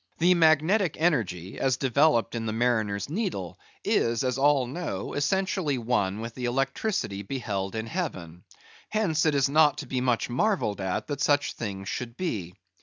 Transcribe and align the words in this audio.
The 0.17 0.33
magnetic 0.33 0.95
energy, 0.99 1.59
as 1.59 1.77
developed 1.77 2.33
in 2.33 2.47
the 2.47 2.53
mariner's 2.53 3.07
needle, 3.07 3.59
is, 3.83 4.23
as 4.23 4.39
all 4.39 4.65
know, 4.65 5.13
essentially 5.13 5.77
one 5.77 6.21
with 6.21 6.33
the 6.33 6.45
electricity 6.45 7.21
beheld 7.21 7.75
in 7.75 7.85
heaven; 7.85 8.43
hence 8.89 9.27
it 9.27 9.35
is 9.35 9.47
not 9.47 9.77
to 9.77 9.85
be 9.85 10.01
much 10.01 10.27
marvelled 10.27 10.81
at, 10.81 11.05
that 11.05 11.21
such 11.21 11.53
things 11.53 11.87
should 11.87 12.17
be. 12.17 12.55